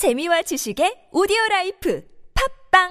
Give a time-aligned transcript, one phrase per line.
[0.00, 2.02] 재미와 지식의 오디오 라이프
[2.72, 2.88] 팟빵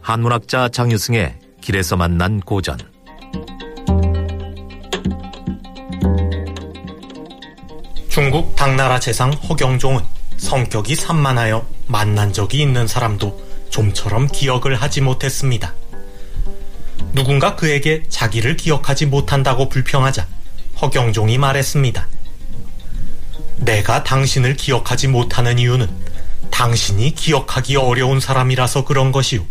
[0.00, 2.78] 한문학자 장유승의 길에서 만난 고전
[8.08, 10.00] 중국 당나라 재상 허경종은
[10.36, 15.74] 성격이 산만하여 만난 적이 있는 사람도 좀처럼 기억을 하지 못했습니다.
[17.12, 20.26] 누군가 그에게 자기를 기억하지 못한다고 불평하자
[20.80, 22.08] 허경종이 말했습니다.
[23.58, 25.88] 내가 당신을 기억하지 못하는 이유는
[26.50, 29.44] 당신이 기억하기 어려운 사람이라서 그런 것이오.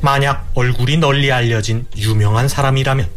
[0.00, 3.08] 만약 얼굴이 널리 알려진 유명한 사람이라면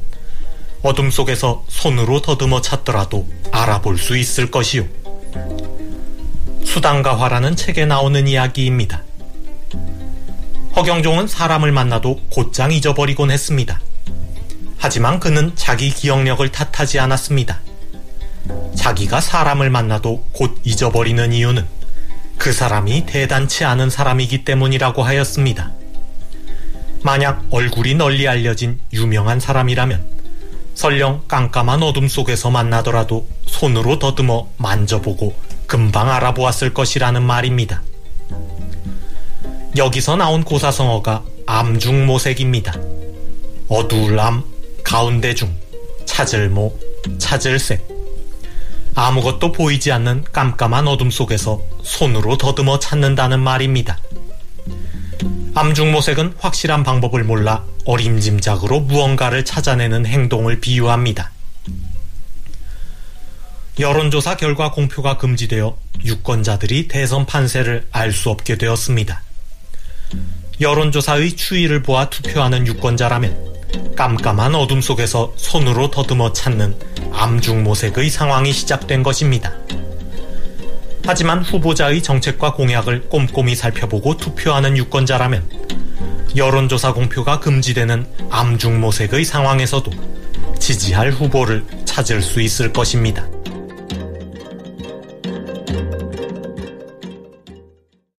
[0.82, 4.86] 어둠 속에서 손으로 더듬어 찾더라도 알아볼 수 있을 것이오.
[6.64, 9.04] 수단과 화라는 책에 나오는 이야기입니다.
[10.80, 13.82] 허경종은 사람을 만나도 곧장 잊어버리곤 했습니다.
[14.78, 17.60] 하지만 그는 자기 기억력을 탓하지 않았습니다.
[18.78, 21.66] 자기가 사람을 만나도 곧 잊어버리는 이유는
[22.38, 25.74] 그 사람이 대단치 않은 사람이기 때문이라고 하였습니다.
[27.04, 30.02] 만약 얼굴이 널리 알려진 유명한 사람이라면
[30.76, 35.36] 설령 깜깜한 어둠 속에서 만나더라도 손으로 더듬어 만져보고
[35.68, 37.82] 금방 알아보았을 것이라는 말입니다.
[39.80, 42.74] 여기서 나온 고사성어가 암중모색입니다.
[43.70, 44.44] 어두울 암,
[44.84, 45.56] 가운데 중,
[46.06, 46.78] 찾을 모,
[47.18, 47.88] 찾을 색.
[48.94, 53.98] 아무것도 보이지 않는 깜깜한 어둠 속에서 손으로 더듬어 찾는다는 말입니다.
[55.56, 61.32] 암중모색은 확실한 방법을 몰라 어림짐작으로 무언가를 찾아내는 행동을 비유합니다.
[63.80, 69.24] 여론조사 결과 공표가 금지되어 유권자들이 대선 판세를 알 수 없게 되었습니다.
[70.62, 76.76] 여론조사의 추이를 보아 투표하는 유권자라면 깜깜한 어둠 속에서 손으로 더듬어 찾는
[77.14, 79.54] 암중모색의 상황이 시작된 것입니다.
[81.06, 85.50] 하지만 후보자의 정책과 공약을 꼼꼼히 살펴보고 투표하는 유권자라면
[86.36, 89.92] 여론조사 공표가 금지되는 암중모색의 상황에서도
[90.60, 93.26] 지지할 후보를 찾을 수 있을 것입니다.